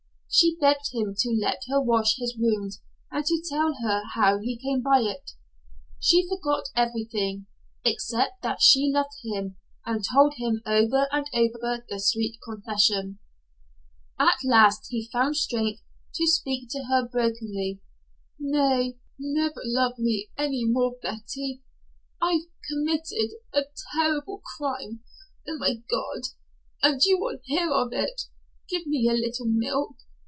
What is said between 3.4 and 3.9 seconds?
tell